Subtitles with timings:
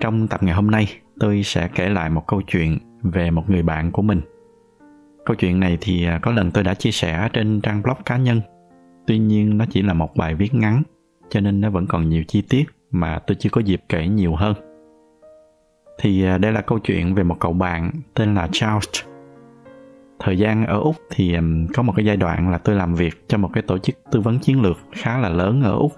[0.00, 0.86] Trong tập ngày hôm nay,
[1.20, 4.20] tôi sẽ kể lại một câu chuyện về một người bạn của mình.
[5.26, 8.16] Câu chuyện này thì à, có lần tôi đã chia sẻ trên trang blog cá
[8.16, 8.40] nhân.
[9.06, 10.82] Tuy nhiên nó chỉ là một bài viết ngắn,
[11.28, 14.34] cho nên nó vẫn còn nhiều chi tiết mà tôi chưa có dịp kể nhiều
[14.34, 14.54] hơn.
[15.98, 18.88] Thì à, đây là câu chuyện về một cậu bạn tên là Charles.
[20.18, 21.42] Thời gian ở Úc thì à,
[21.74, 24.20] có một cái giai đoạn là tôi làm việc cho một cái tổ chức tư
[24.20, 25.92] vấn chiến lược khá là lớn ở Úc.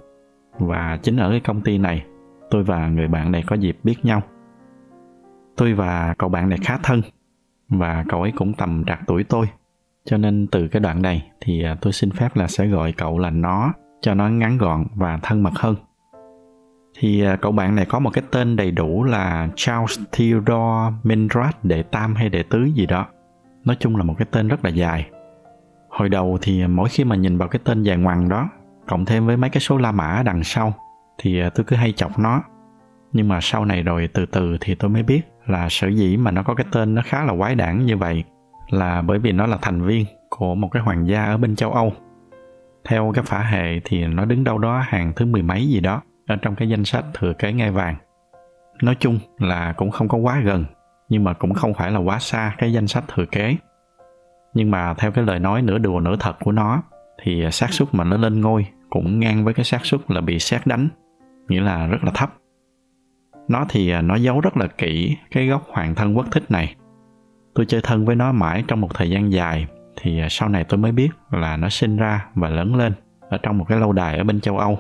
[0.59, 2.05] Và chính ở cái công ty này
[2.51, 4.23] tôi và người bạn này có dịp biết nhau.
[5.57, 7.03] Tôi và cậu bạn này khá thân
[7.69, 9.47] và cậu ấy cũng tầm trạc tuổi tôi.
[10.05, 13.19] Cho nên từ cái đoạn này thì à, tôi xin phép là sẽ gọi cậu
[13.19, 15.75] là nó cho nó ngắn gọn và thân mật hơn.
[16.99, 21.65] Thì à, cậu bạn này có một cái tên đầy đủ là Charles Theodore Mendrat
[21.65, 23.07] đệ tam hay đệ tứ gì đó.
[23.65, 25.11] Nói chung là một cái tên rất là dài.
[25.89, 28.49] Hồi đầu thì mỗi khi mà nhìn vào cái tên dài ngoằng đó,
[28.87, 30.75] cộng thêm với mấy cái số La Mã đằng sau
[31.19, 32.43] thì à, tôi cứ hay chọc nó
[33.13, 36.31] nhưng mà sau này rồi từ từ thì tôi mới biết là sở dĩ mà
[36.31, 38.25] nó có cái tên nó khá là quái đản như vậy
[38.71, 41.73] là bởi vì nó là thành viên của một cái hoàng gia ở bên châu
[41.73, 41.93] Âu.
[42.89, 46.03] Theo cái phả hệ thì nó đứng đâu đó hàng thứ mười mấy gì đó
[46.27, 47.97] ở trong cái danh sách thừa kế ngai vàng.
[48.83, 50.65] Nói chung là cũng không có quá gần,
[51.09, 53.57] nhưng mà cũng không phải là quá xa cái danh sách thừa kế.
[54.55, 56.83] Nhưng mà theo cái lời nói nửa đùa nửa thật của nó
[57.23, 60.39] thì xác suất mà nó lên ngôi cũng ngang với cái xác suất là bị
[60.39, 60.89] xét đánh
[61.49, 62.35] nghĩa là rất là thấp.
[63.49, 66.75] Nó thì à, nó giấu rất là kỹ cái gốc hoàng thân quốc thích này.
[67.55, 69.67] Tôi chơi thân với nó mãi trong một thời gian dài,
[70.01, 72.93] thì à, sau này tôi mới biết là nó sinh ra và lớn lên
[73.31, 74.79] ở trong một cái lâu đài ở bên châu âu.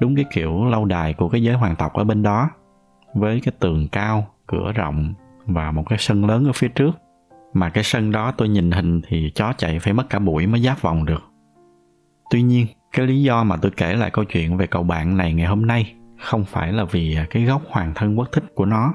[0.00, 2.50] Đúng cái kiểu lâu đài của cái giới hoàng tộc ở bên đó,
[3.14, 5.14] với cái tường cao, cửa rộng
[5.46, 6.90] và một cái sân lớn ở phía trước.
[7.52, 10.60] Mà cái sân đó tôi nhìn hình thì chó chạy phải mất cả buổi mới
[10.60, 11.22] giáp vòng được.
[12.30, 15.34] Tuy nhiên cái lý do mà tôi kể lại câu chuyện về cậu bạn này
[15.34, 18.94] ngày hôm nay không phải là vì cái gốc hoàng thân quốc thích của nó,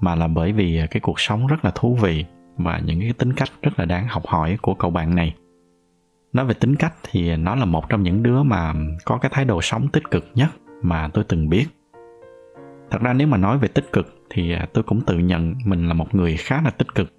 [0.00, 2.24] mà là bởi vì cái cuộc sống rất là thú vị
[2.56, 5.34] và những cái tính cách rất là đáng học hỏi của cậu bạn này.
[6.32, 8.72] Nói về tính cách thì nó là một trong những đứa mà
[9.04, 10.48] có cái thái độ sống tích cực nhất
[10.82, 11.66] mà tôi từng biết.
[12.90, 15.94] Thật ra nếu mà nói về tích cực thì tôi cũng tự nhận mình là
[15.94, 17.12] một người khá là tích cực.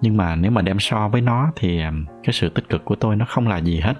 [0.00, 1.80] Nhưng mà nếu mà đem so với nó thì
[2.24, 3.94] cái sự tích cực của tôi nó không là gì hết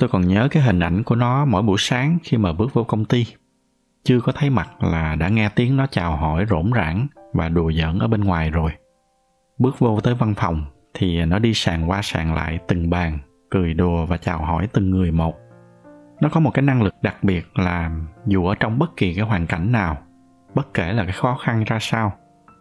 [0.00, 2.84] tôi còn nhớ cái hình ảnh của nó mỗi buổi sáng khi mà bước vô
[2.84, 3.26] công ty.
[4.04, 7.72] Chưa có thấy mặt là đã nghe tiếng nó chào hỏi rỗn rãng và đùa
[7.72, 8.70] giỡn ở bên ngoài rồi.
[9.58, 13.18] Bước vô tới văn phòng thì nó đi sàn qua sàn lại từng bàn,
[13.50, 15.34] cười đùa và chào hỏi từng người một.
[16.20, 17.90] Nó có một cái năng lực đặc biệt là
[18.26, 19.96] dù ở trong bất kỳ cái hoàn cảnh nào,
[20.54, 22.12] bất kể là cái khó khăn ra sao,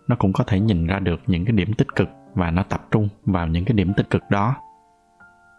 [0.07, 2.81] nó cũng có thể nhìn ra được những cái điểm tích cực và nó tập
[2.91, 4.55] trung vào những cái điểm tích cực đó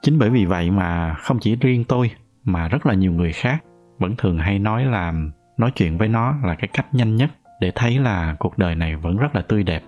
[0.02, 2.10] chính bởi vì vậy mà không chỉ riêng tôi,
[2.44, 3.64] mà rất là nhiều người khác
[3.98, 5.12] vẫn thường hay nói là,
[5.56, 7.30] nói chuyện với nó là cái cách nhanh nhất
[7.60, 9.82] để thấy là cuộc đời này vẫn rất là tươi đẹp.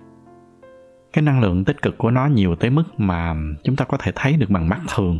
[1.13, 4.11] Cái năng lượng tích cực của nó nhiều tới mức mà chúng ta có thể
[4.15, 5.19] thấy được bằng mắt thường.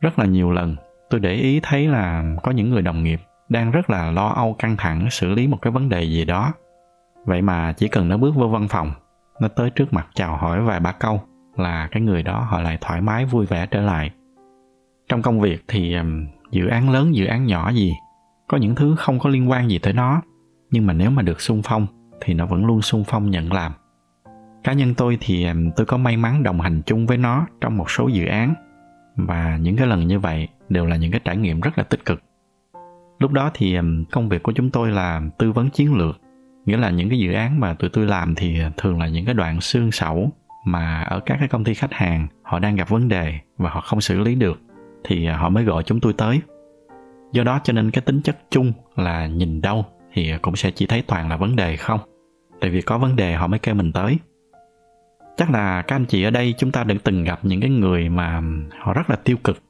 [0.00, 0.76] Rất là nhiều lần,
[1.10, 4.56] tôi để ý thấy là có những người đồng nghiệp đang rất là lo âu
[4.58, 6.52] căng thẳng xử lý một cái vấn đề gì đó.
[7.24, 8.92] Vậy mà chỉ cần nó bước vô văn phòng,
[9.40, 11.20] nó tới trước mặt chào hỏi vài ba câu
[11.58, 14.10] là cái người đó họ lại thoải mái, vui vẻ trở lại.
[15.08, 15.96] Trong công việc thì
[16.50, 17.92] dự án lớn, dự án nhỏ gì,
[18.48, 20.22] có những thứ không có liên quan gì tới nó,
[20.70, 21.86] nhưng mà nếu mà được sung phong
[22.20, 23.72] thì nó vẫn luôn sung phong nhận làm.
[24.64, 27.90] Cá nhân tôi thì tôi có may mắn đồng hành chung với nó trong một
[27.90, 28.54] số dự án,
[29.16, 32.04] và những cái lần như vậy đều là những cái trải nghiệm rất là tích
[32.04, 32.22] cực.
[33.18, 33.78] Lúc đó thì
[34.12, 36.20] công việc của chúng tôi là tư vấn chiến lược,
[36.66, 39.24] nghĩa là những cái dự án mà tụi tôi làm thì ờ, thường là những
[39.24, 40.30] cái đoạn xương sẩu
[40.66, 43.80] mà ở các cái công ty khách hàng, họ đang gặp vấn đề và họ
[43.80, 44.60] không xử lý được,
[45.04, 46.40] thì à, họ mới gọi chúng tôi tới.
[47.32, 50.86] Do đó cho nên cái tính chất chung là nhìn đâu thì cũng sẽ chỉ
[50.86, 52.00] thấy toàn là vấn đề không.
[52.60, 54.18] Tại vì có vấn đề họ mới kêu mình tới.
[55.36, 58.08] Chắc là các anh chị ở đây chúng ta đã từng gặp những cái người
[58.08, 58.42] mà
[58.78, 59.62] họ rất là tiêu cực.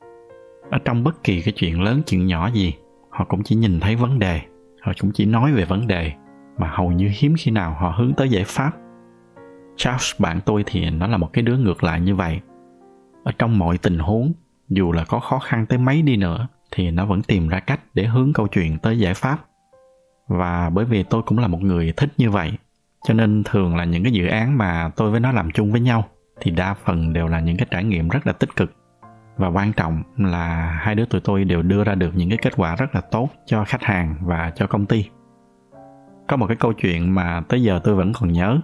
[0.71, 2.75] Ở trong bất kỳ cái chuyện lớn, chuyện nhỏ gì,
[3.11, 4.41] họ cũng chỉ nhìn thấy vấn đề.
[4.83, 6.13] Họ cũng chỉ nói về vấn đề
[6.59, 8.71] mà hầu như hiếm khi nào họ hướng tới giải pháp.
[9.77, 12.41] Charles bạn tôi thì nó là một cái đứa ngược lại như vậy.
[13.25, 14.33] Ở trong mọi tình huống,
[14.69, 17.81] dù là có khó khăn tới mấy đi nữa, thì nó vẫn tìm ra cách
[17.95, 19.39] để hướng câu chuyện tới giải pháp.
[20.29, 22.53] và bởi vì tôi cũng là một người thích như vậy
[23.05, 25.81] cho nên thường là những cái dự án mà tôi với nó làm chung với
[25.81, 26.05] nhau
[26.41, 28.73] thì đa phần đều là những cái trải nghiệm rất là tích cực
[29.37, 32.53] và quan trọng là hai đứa tụi tôi đều đưa ra được những cái kết
[32.57, 35.05] quả rất là tốt cho khách hàng và cho công ty
[36.29, 38.61] có một cái câu chuyện mà tới giờ tôi vẫn còn nhớ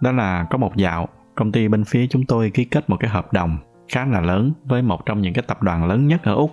[0.00, 3.10] đó là có một dạo, công ty bên phía chúng tôi ký kết một cái
[3.10, 3.58] hợp đồng
[3.88, 6.50] khá là lớn với một trong những cái tập đoàn lớn nhất ở úc.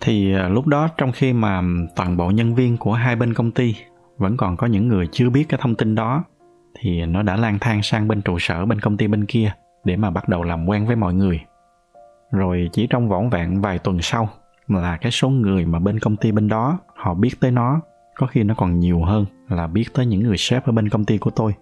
[0.00, 1.62] Thì à, lúc đó trong khi mà
[1.96, 3.74] toàn bộ nhân viên của hai bên công ty
[4.18, 6.24] vẫn còn có những người chưa biết cái thông tin đó,
[6.80, 9.52] thì nó đã lang thang sang bên trụ sở bên công ty bên kia
[9.84, 11.40] để mà bắt đầu làm quen với mọi người.
[12.30, 14.28] Rồi chỉ trong vỏn vẹn vài tuần sau
[14.68, 17.80] là cái số người mà bên công ty bên đó họ biết tới nó,
[18.14, 21.04] có khi nó còn nhiều hơn là biết tới những người sếp ở bên công
[21.04, 21.54] ty của tôi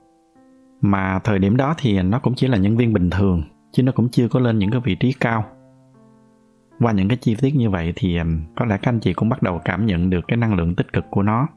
[0.80, 3.42] mà thời điểm đó thì nó cũng chỉ là nhân viên bình thường,
[3.72, 5.44] chứ nó cũng chưa có lên những cái vị trí cao.
[6.80, 8.18] Qua những cái chi tiết như vậy thì
[8.56, 10.92] có lẽ các anh chị cũng bắt đầu cảm nhận được cái năng lượng tích
[10.92, 11.48] cực của nó.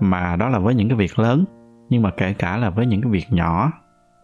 [0.00, 1.44] Mà đó là với những cái việc lớn,
[1.88, 3.72] nhưng mà kể cả là với những cái việc nhỏ,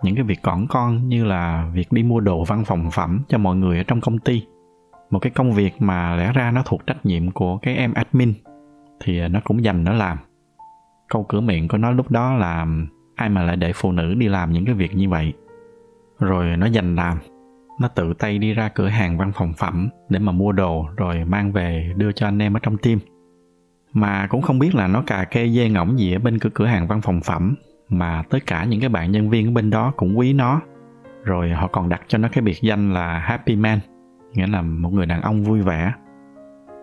[0.03, 3.39] những cái việc cỏn con như là việc đi mua đồ văn phòng phẩm cho
[3.39, 4.43] mọi người ở trong công ty.
[5.11, 8.35] Một cái công việc mà lẽ ra nó thuộc trách nhiệm của cái em admin
[9.01, 10.19] thì ờ, nó cũng dành nó làm.
[11.09, 12.67] Câu cửa miệng của nó lúc đó là
[13.15, 15.33] ai mà lại để phụ nữ đi làm những cái việc như vậy?
[16.19, 17.19] Rồi nó dành làm.
[17.81, 21.25] Nó tự tay đi ra cửa hàng văn phòng phẩm để mà mua đồ rồi
[21.25, 22.99] mang về đưa cho anh em ở trong tim,
[23.93, 26.67] mà cũng không biết là nó cà kê dê ngỗng gì ở bên cửa cửa
[26.67, 27.55] hàng văn phòng phẩm
[27.89, 30.61] mà tới cả những cái bạn nhân viên ở bên đó cũng quý nó.
[31.25, 33.79] Rồi họ còn đặt cho nó cái biệt danh là happy man
[34.33, 35.93] nghĩa là một người đàn ông vui vẻ.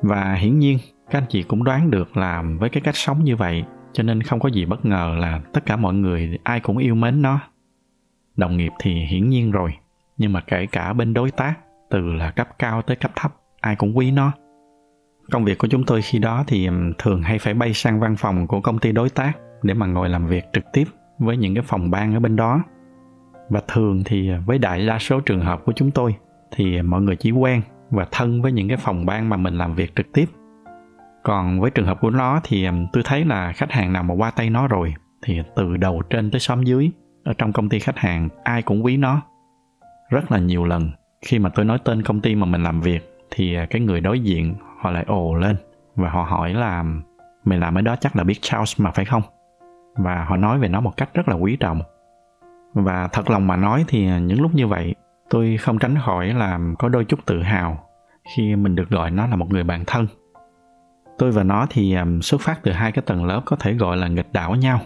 [0.01, 0.77] Và hiển nhiên
[1.11, 4.21] các anh chị cũng đoán được là với cái cách sống như vậy cho nên
[4.21, 7.39] không có gì bất ngờ là tất cả mọi người, ai cũng yêu mến nó.
[8.35, 9.73] Đồng nghiệp thì hiển nhiên rồi,
[10.17, 11.53] nhưng mà kể cả bên đối tác,
[11.89, 14.31] từ là cấp cao tới cấp thấp, ai cũng quý nó.
[15.31, 18.47] Công việc của chúng tôi khi đó thì thường hay phải bay sang văn phòng
[18.47, 19.33] của công ty đối tác
[19.63, 20.85] để mà ngồi làm việc trực tiếp
[21.19, 22.63] với những cái phòng ban ở bên đó.
[23.49, 26.15] Và thường thì à, với đại đa số trường hợp của chúng tôi
[26.51, 29.57] thì à, mọi người chỉ quen và thân với những cái phòng ban mà mình
[29.57, 30.25] làm việc trực tiếp
[31.23, 34.31] còn với trường hợp của nó thì tôi thấy là khách hàng nào mà qua
[34.31, 36.91] tay nó rồi thì từ đầu trên tới xóm dưới,
[37.23, 39.21] ở trong công ty khách hàng, ai cũng quý nó
[40.09, 40.91] rất là nhiều lần.
[41.25, 44.01] Khi mà tôi nói tên công ty mà mình làm việc thì à, cái người
[44.01, 45.55] đối diện họ lại ồ lên
[45.95, 46.83] và họ hỏi là
[47.43, 49.21] mày làm ở đó chắc là biết Charles mà, phải không?
[49.95, 51.81] Và họ nói về nó một cách rất là quý trọng.
[52.73, 54.95] Và thật lòng mà nói thì à, những lúc như vậy,
[55.29, 57.83] tôi không tránh khỏi làm có đôi chút tự hào
[58.35, 60.07] khi mình được gọi nó là một người bạn thân
[61.19, 64.07] tôi và nó thì xuất phát từ hai cái tầng lớp có thể gọi là
[64.07, 64.79] nghịch đảo nhau.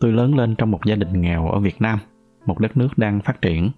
[0.00, 1.98] Tôi lớn lên trong một gia đình nghèo ở việt nam,
[2.46, 3.70] một đất nước đang phát triển.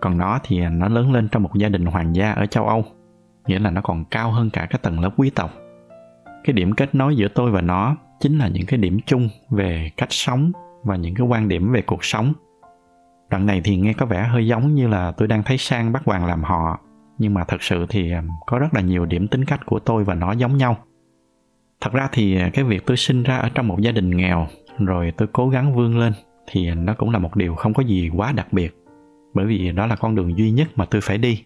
[0.00, 2.68] Còn nó thì à, nó lớn lên trong một gia đình hoàng gia ở châu
[2.68, 2.84] âu,
[3.46, 5.50] nghĩa là nó còn cao hơn cả cái tầng lớp quý tộc.
[6.44, 9.90] Cái điểm kết nối giữa tôi và nó chính là những cái điểm chung về
[9.96, 10.52] cách sống
[10.84, 12.32] và những cái quan điểm về cuộc sống.
[13.30, 16.02] Đoạn này thì nghe có vẻ hơi giống như là tôi đang thấy sang bắt
[16.04, 16.80] hoàng làm họ
[17.18, 20.04] nhưng mà thật sự thì à, có rất là nhiều điểm tính cách của tôi
[20.04, 20.76] và nó giống nhau.
[21.80, 24.46] Thật ra thì à, cái việc tôi sinh ra ở trong một gia đình nghèo,
[24.78, 26.12] rồi tôi cố gắng vươn lên
[26.46, 28.76] thì nó cũng là một điều không có gì quá đặc biệt,
[29.34, 31.44] bởi vì đó là con đường duy nhất mà tôi phải đi.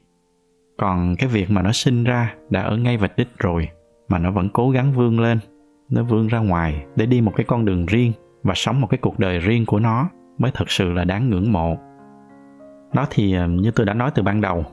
[0.78, 3.68] Còn cái việc mà nó sinh ra đã ở ngay vạch đích rồi,
[4.08, 5.38] mà nó vẫn cố gắng vươn lên,
[5.90, 8.12] nó vươn ra ngoài để đi một cái con đường riêng
[8.42, 11.52] và sống một cái cuộc đời riêng của nó mới thật sự là đáng ngưỡng
[11.52, 11.76] mộ.
[12.94, 14.64] Nó thì à, như tôi đã nói từ ban đầu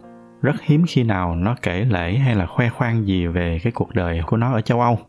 [0.42, 3.94] rất hiếm khi nào nó kể lễ hay là khoe khoang gì về cái cuộc
[3.94, 5.00] đời của nó ở châu âu.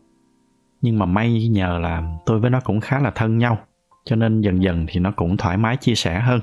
[0.81, 3.57] Nhưng mà may nhờ là tôi với nó cũng khá là thân nhau,
[4.05, 6.39] cho nên dần dần thì nó cũng thoải mái chia sẻ hơn.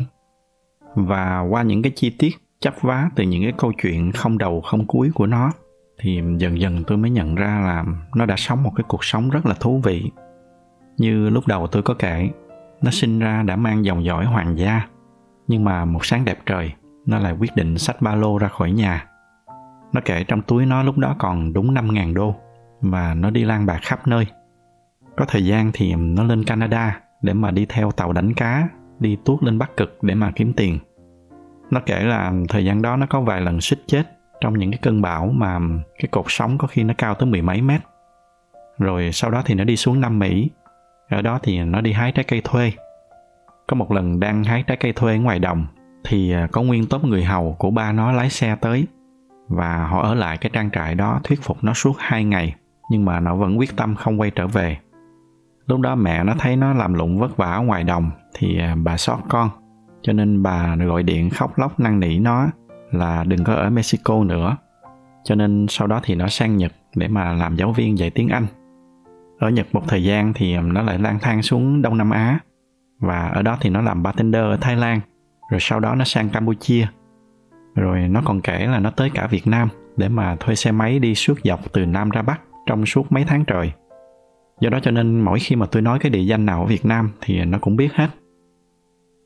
[0.94, 4.60] Và qua những cái chi tiết chấp vá từ những cái câu chuyện không đầu,
[4.60, 5.52] không cuối của nó,
[6.00, 9.30] thì dần dần tôi mới nhận ra là nó đã sống một cái cuộc sống
[9.30, 10.10] rất là thú vị.
[10.96, 12.30] Như lúc đầu tôi có kể,
[12.82, 14.88] nó sinh ra đã mang dòng dõi hoàng gia,
[15.46, 16.72] nhưng mà một sáng đẹp trời
[17.08, 19.06] nó lại quyết định xách ba lô ra khỏi nhà.
[19.92, 22.34] Nó kể trong túi nó lúc đó còn đúng 5.000 đô
[22.80, 24.26] và nó đi lang bạc khắp nơi.
[25.16, 29.18] Có thời gian thì nó lên Canada để mà đi theo tàu đánh cá, đi
[29.24, 30.78] tuốt lên Bắc Cực để mà kiếm tiền.
[31.70, 34.02] Nó kể là thời gian đó nó có vài lần suýt chết
[34.40, 35.58] trong những cái cơn bão mà
[35.98, 37.80] cái cột sóng có khi nó cao tới mười mấy mét.
[38.78, 40.50] Rồi sau đó thì nó đi xuống Nam Mỹ.
[41.08, 42.72] Ở đó thì nó đi hái trái cây thuê.
[43.66, 45.66] Có một lần đang hái trái cây thuê ngoài đồng
[46.04, 48.86] thì à, có nguyên tốp người hầu của ba nó lái xe tới.
[49.48, 52.54] Và họ ở lại cái trang trại đó thuyết phục nó suốt hai ngày,
[52.90, 54.78] nhưng mà nó vẫn quyết tâm không quay trở về.
[55.66, 58.76] Lúc đó mẹ nó thấy nó làm lụng vất vả ở ngoài đồng, thì à,
[58.82, 59.50] bà xót con.
[60.02, 62.46] Cho nên bà gọi điện khóc lóc năn nỉ nó
[62.90, 64.56] là đừng có ở Mexico nữa.
[65.24, 68.28] Cho nên sau đó thì nó sang Nhật để mà làm giáo viên dạy tiếng
[68.28, 68.46] Anh.
[69.38, 72.38] ở Nhật một thời gian thì à, nó lại lang thang xuống Đông Nam Á.
[73.00, 75.00] Và ở đó thì nó làm bartender ở Thái Lan
[75.50, 76.86] rồi sau đó nó sang Campuchia.
[77.74, 80.98] Rồi nó còn kể là nó tới cả Việt Nam để mà thuê xe máy
[80.98, 83.72] đi suốt dọc từ Nam ra Bắc trong suốt mấy tháng trời.
[84.60, 86.84] Do đó cho nên mỗi khi mà tôi nói cái địa danh nào ở Việt
[86.84, 88.08] Nam thì nó cũng biết hết.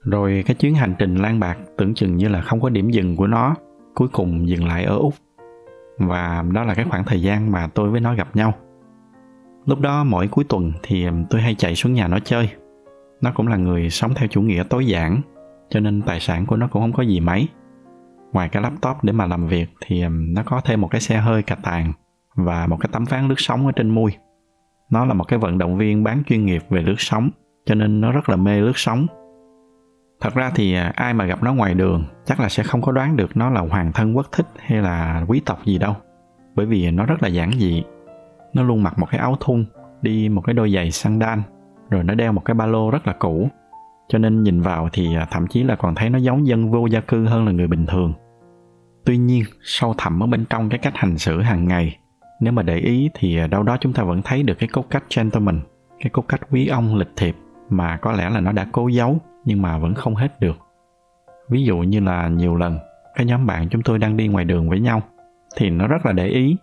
[0.05, 3.17] Rồi cái chuyến hành trình lan bạc tưởng chừng như là không có điểm dừng
[3.17, 3.55] của nó,
[3.95, 5.15] cuối cùng dừng lại ở úc.
[5.99, 8.55] Và đó là cái khoảng thời gian mà tôi với nó gặp nhau.
[9.67, 12.51] Lúc đó mỗi cuối tuần thì tôi hay chạy xuống nhà nó chơi.
[13.21, 15.21] Nó cũng là người sống theo chủ nghĩa tối giản
[15.73, 17.49] cho nên tài sản của nó cũng không có gì mấy.
[18.33, 21.43] Ngoài cái laptop để mà làm việc thì nó có thêm một cái xe hơi
[21.43, 21.93] cà tàng
[22.35, 24.13] và một cái tấm ván lướt sóng ở trên mui.
[24.91, 27.31] Nó là một cái vận động viên bán chuyên nghiệp về lướt sóng,
[27.67, 29.07] cho nên nó rất là mê lướt sóng.
[30.21, 32.93] Thật ra thì à, ai mà gặp nó ngoài đường chắc là sẽ không có
[32.93, 35.97] đoán được nó là hoàng thân quốc thích hay là quý tộc gì đâu,
[36.55, 37.85] bởi vì nó rất là giản dị.
[38.55, 39.65] Nó luôn mặc một cái áo thun,
[40.03, 41.39] đi một cái đôi giày sandal,
[41.91, 43.49] rồi nó đeo một cái ba lô rất là cũ
[44.13, 46.87] cho nên nhìn vào thì à, thậm chí là còn thấy nó giống dân vô
[46.87, 48.13] gia cư hơn là người bình thường.
[49.05, 51.99] Tuy nhiên, sâu thẳm ở bên trong cái cách hành xử hàng ngày,
[52.41, 54.87] nếu mà để ý thì à, đâu đó chúng ta vẫn thấy được cái cốt
[54.91, 55.61] cách gentleman,
[56.01, 57.37] cái cốt cách quý ông, lịch thiệp
[57.69, 60.57] mà có lẽ là nó đã cố giấu nhưng mà vẫn không hết được.
[61.49, 62.79] Ví dụ như là nhiều lần,
[63.15, 65.03] cái nhóm bạn chúng tôi đang đi ngoài đường với nhau
[65.57, 66.57] thì nó rất là để ý.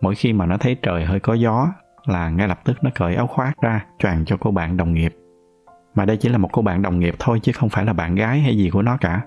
[0.00, 1.66] Mỗi khi mà nó thấy trời hơi có gió
[2.06, 5.14] là ngay lập tức nó cởi áo khoác ra, choàng cho cô bạn đồng nghiệp
[5.94, 8.14] mà đây chỉ là một cô bạn đồng nghiệp thôi chứ không phải là bạn
[8.14, 9.20] gái hay gì của nó cả.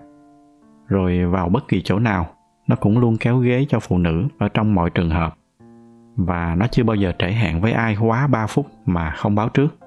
[0.87, 2.27] Rồi vào bất kỳ chỗ nào,
[2.67, 5.35] nó cũng luôn kéo ghế cho phụ nữ ở trong mọi trường hợp.
[6.15, 9.49] Và nó chưa bao giờ trễ hẹn với ai quá 3 phút mà không báo
[9.49, 9.77] trước.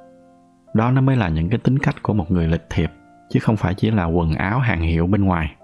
[0.75, 2.91] Đó nó mới là những cái tính cách của một người lịch thiệp,
[3.31, 5.57] chứ không phải chỉ là quần áo hàng hiệu bên ngoài.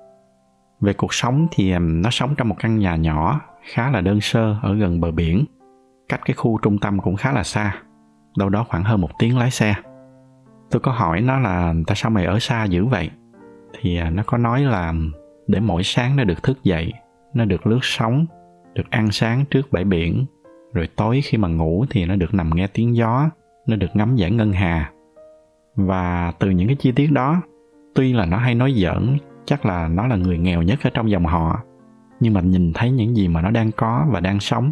[0.80, 4.56] Về cuộc sống thì nó sống trong một căn nhà nhỏ, khá là đơn sơ,
[4.62, 5.44] ở gần bờ biển.
[6.08, 7.74] Cách cái khu trung tâm cũng khá là xa,
[8.38, 9.74] đâu đó khoảng hơn một tiếng lái xe
[10.70, 13.10] tôi có hỏi nó là tại sao mày ở xa dữ vậy?
[13.80, 14.94] Thì à, nó có nói là
[15.46, 16.92] để mỗi sáng nó được thức dậy,
[17.34, 18.26] nó được lướt sóng,
[18.74, 20.26] được ăn sáng trước bãi biển,
[20.72, 23.30] rồi tối khi mà ngủ thì nó được nằm nghe tiếng gió,
[23.66, 24.90] nó được ngắm giải ngân hà.
[25.76, 27.42] Và từ những cái chi tiết đó,
[27.94, 31.10] tuy là nó hay nói giỡn, chắc là nó là người nghèo nhất ở trong
[31.10, 31.60] dòng họ,
[32.20, 34.70] nhưng mà nhìn thấy những gì mà nó đang có và đang sống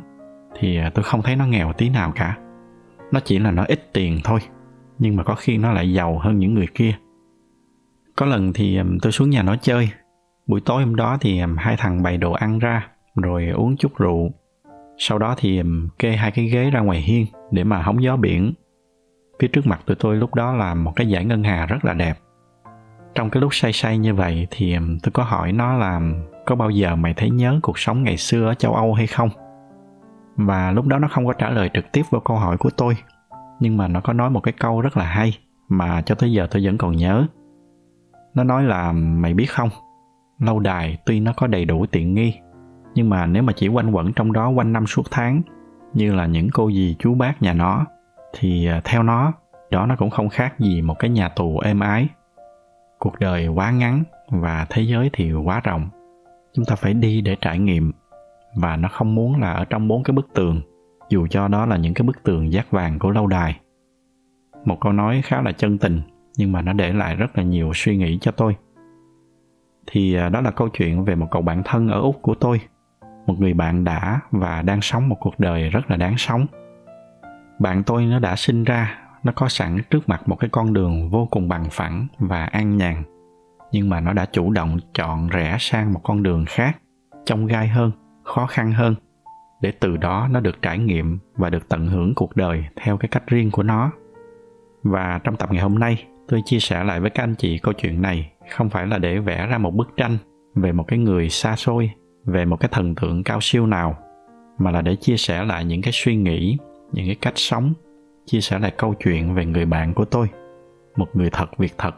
[0.58, 2.36] thì à, tôi không thấy nó nghèo tí nào cả.
[3.12, 4.40] Nó chỉ là nó ít tiền thôi
[4.98, 6.94] nhưng mà có khi nó lại giàu hơn những người kia.
[8.16, 9.90] Có lần thì um, tôi xuống nhà nó chơi.
[10.46, 13.98] Buổi tối hôm đó thì um, hai thằng bày đồ ăn ra, rồi uống chút
[13.98, 14.30] rượu.
[14.98, 18.16] Sau đó thì um, kê hai cái ghế ra ngoài hiên để mà hóng gió
[18.16, 18.52] biển.
[19.40, 21.92] Phía trước mặt tụi tôi lúc đó là một cái dải ngân hà rất là
[21.92, 22.14] đẹp.
[23.14, 26.00] Trong cái lúc say say như vậy thì tôi có hỏi nó là
[26.46, 29.28] có bao giờ mày thấy nhớ cuộc sống ngày xưa ở châu âu hay không?
[30.36, 32.96] Và lúc đó nó không có trả lời trực tiếp vào câu hỏi của tôi
[33.64, 36.46] nhưng mà nó có nói một cái câu rất là hay mà cho tới giờ
[36.50, 37.26] tôi vẫn còn nhớ.
[38.34, 39.68] Nó nói là, mày biết không,
[40.38, 42.34] lâu đài tuy nó có đầy đủ tiện nghi,
[42.94, 45.42] nhưng mà nếu mà chỉ quanh quẩn trong đó quanh năm suốt tháng,
[45.92, 47.86] như là những cô dì chú bác nhà nó,
[48.32, 49.32] thì à, theo nó,
[49.70, 52.08] đó nó cũng không khác gì một cái nhà tù êm ái.
[52.98, 55.88] Cuộc đời quá ngắn và thế giới thì quá rộng.
[56.52, 57.92] Chúng ta phải đi để trải nghiệm
[58.54, 60.60] và nó không muốn là ở trong bốn cái bức tường
[61.08, 63.60] dù cho đó là những cái bức tường giác vàng của lâu đài.
[64.64, 66.00] Một câu nói khá là chân tình,
[66.36, 68.56] nhưng mà nó để lại rất là nhiều suy nghĩ cho tôi.
[69.86, 72.60] Thì à, đó là câu chuyện về một cậu bạn thân ở úc của tôi,
[73.26, 76.46] một người bạn đã và đang sống một cuộc đời rất là đáng sống.
[77.58, 81.10] Bạn tôi nó đã sinh ra, nó có sẵn trước mặt một cái con đường
[81.10, 83.02] vô cùng bằng phẳng và an nhàn,
[83.72, 86.76] nhưng mà nó đã chủ động chọn rẽ sang một con đường khác,
[87.24, 87.90] trông gai hơn,
[88.24, 88.94] khó khăn hơn
[89.64, 93.08] để từ đó nó được trải nghiệm và được tận hưởng cuộc đời theo cái
[93.08, 93.92] cách riêng của nó.
[94.82, 97.74] Và trong tập ngày hôm nay, tôi chia sẻ lại với các anh chị câu
[97.74, 100.18] chuyện này không phải là để vẽ ra một bức tranh
[100.54, 101.90] về một cái người xa xôi,
[102.24, 103.96] về một cái thần tượng cao siêu nào,
[104.58, 106.58] mà là để chia sẻ lại những cái suy nghĩ,
[106.92, 107.72] những cái cách sống,
[108.26, 110.28] chia sẻ lại câu chuyện về người bạn của tôi,
[110.96, 111.94] một người thật việc thật,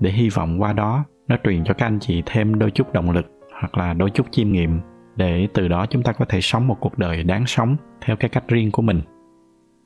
[0.00, 3.10] để hy vọng qua đó nó truyền cho các anh chị thêm đôi chút động
[3.10, 3.26] lực
[3.60, 4.80] hoặc là đôi chút chiêm nghiệm
[5.16, 8.28] để từ đó chúng ta có thể sống một cuộc đời đáng sống theo cái
[8.28, 9.00] cách riêng của mình.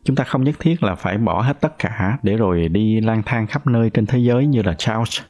[0.05, 3.23] Chúng ta không nhất thiết là phải bỏ hết tất cả để rồi đi lang
[3.27, 5.21] thang khắp nơi trên thế giới như là charles.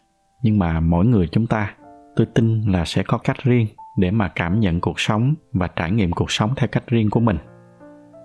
[0.43, 1.75] Nhưng mà mỗi người chúng ta,
[2.17, 5.91] tôi tin là sẽ có cách riêng để mà cảm nhận cuộc sống và trải
[5.91, 7.39] nghiệm cuộc sống theo cách riêng của mình.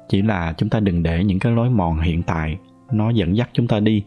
[0.10, 2.58] Chỉ là chúng ta đừng để những cái lối mòn hiện tại,
[2.92, 4.06] nó dẫn dắt chúng ta đi.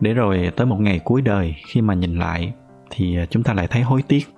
[0.00, 2.52] Để rồi tới một ngày cuối đời, khi mà nhìn lại,
[2.90, 4.33] thì chúng ta lại thấy hối tiếc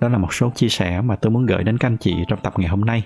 [0.00, 2.38] đó là một số chia sẻ mà tôi muốn gửi đến các anh chị trong
[2.42, 3.02] tập ngày hôm nay.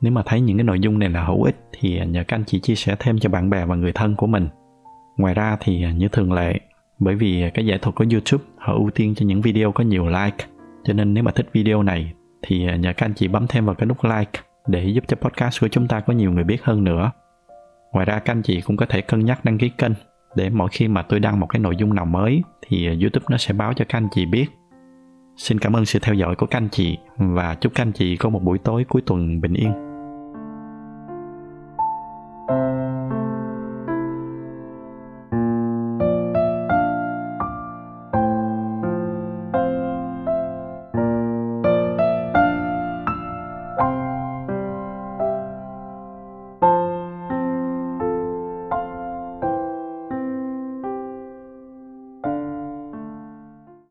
[0.00, 2.44] Nếu mà thấy những cái nội dung này là hữu ích thì nhờ các anh
[2.44, 4.48] chị chia sẻ thêm cho bạn bè và người thân của mình.
[5.16, 6.60] Ngoài ra thì à, như thường lệ,
[6.98, 10.06] bởi vì cái giải thuật của youtube, họ ưu tiên cho những video có nhiều
[10.06, 10.44] like.
[10.84, 12.12] Cho nên nếu mà thích video này
[12.42, 15.16] thì à, nhờ các anh chị bấm thêm vào cái nút like để giúp cho
[15.16, 17.10] podcast của chúng ta có nhiều người biết hơn nữa.
[17.92, 19.92] Ngoài ra các anh chị cũng có thể cân nhắc đăng ký kênh
[20.36, 23.26] để mỗi khi mà tôi đăng một cái nội dung nào mới thì à, youtube
[23.30, 24.46] nó sẽ báo cho các anh chị biết
[25.42, 28.16] xin cảm ơn sự theo dõi của các anh chị và chúc các anh chị
[28.16, 29.91] có một buổi tối cuối tuần bình yên.